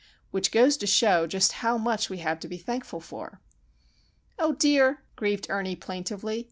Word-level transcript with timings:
Which 0.31 0.51
goes 0.51 0.77
to 0.77 0.87
show 0.87 1.27
just 1.27 1.51
how 1.51 1.77
much 1.77 2.09
we 2.09 2.17
have 2.17 2.39
to 2.39 2.47
be 2.47 2.57
thankful 2.57 3.01
for! 3.01 3.39
"Oh 4.39 4.53
dear!" 4.53 5.03
grieved 5.15 5.45
Ernie, 5.47 5.75
plaintively. 5.75 6.39